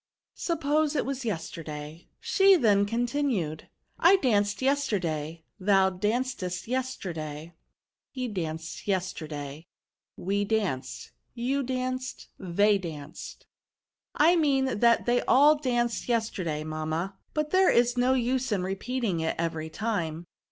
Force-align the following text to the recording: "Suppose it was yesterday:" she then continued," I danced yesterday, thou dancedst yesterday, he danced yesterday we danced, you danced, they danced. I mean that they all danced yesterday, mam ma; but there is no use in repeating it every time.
"Suppose 0.49 0.95
it 0.95 1.05
was 1.05 1.25
yesterday:" 1.25 2.07
she 2.19 2.55
then 2.55 2.87
continued," 2.87 3.69
I 4.09 4.15
danced 4.15 4.59
yesterday, 4.59 5.43
thou 5.59 5.91
dancedst 5.91 6.65
yesterday, 6.67 7.53
he 8.09 8.27
danced 8.27 8.87
yesterday 8.87 9.67
we 10.17 10.43
danced, 10.43 11.11
you 11.35 11.61
danced, 11.61 12.29
they 12.39 12.79
danced. 12.79 13.45
I 14.15 14.35
mean 14.35 14.79
that 14.79 15.05
they 15.05 15.21
all 15.25 15.53
danced 15.59 16.09
yesterday, 16.09 16.63
mam 16.63 16.89
ma; 16.89 17.09
but 17.35 17.51
there 17.51 17.69
is 17.69 17.95
no 17.95 18.15
use 18.15 18.51
in 18.51 18.63
repeating 18.63 19.19
it 19.19 19.35
every 19.37 19.69
time. 19.69 20.25